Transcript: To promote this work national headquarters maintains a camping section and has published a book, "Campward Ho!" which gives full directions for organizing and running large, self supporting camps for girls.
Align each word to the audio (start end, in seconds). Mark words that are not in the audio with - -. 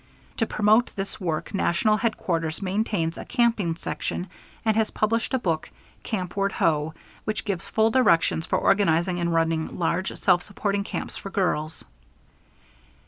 To 0.37 0.47
promote 0.47 0.89
this 0.95 1.21
work 1.21 1.53
national 1.53 1.95
headquarters 1.97 2.59
maintains 2.59 3.19
a 3.19 3.23
camping 3.25 3.75
section 3.75 4.29
and 4.65 4.75
has 4.75 4.89
published 4.89 5.35
a 5.35 5.37
book, 5.37 5.69
"Campward 6.03 6.53
Ho!" 6.53 6.95
which 7.23 7.45
gives 7.45 7.67
full 7.67 7.91
directions 7.91 8.47
for 8.47 8.57
organizing 8.57 9.19
and 9.19 9.31
running 9.31 9.77
large, 9.77 10.11
self 10.19 10.41
supporting 10.41 10.83
camps 10.83 11.17
for 11.17 11.29
girls. 11.29 11.85